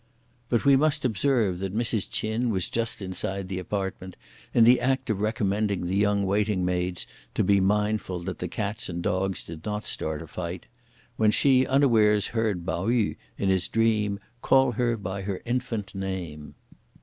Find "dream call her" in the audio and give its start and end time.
13.67-14.97